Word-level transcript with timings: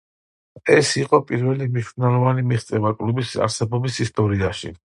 ეს 0.75 0.93
იყო 1.01 1.19
პირველი 1.31 1.67
მნიშვნელოვანი 1.75 2.45
მიღწევა 2.53 2.95
კლუბის 3.03 3.35
არსებობის 3.49 4.01
ისტორიაში. 4.07 4.73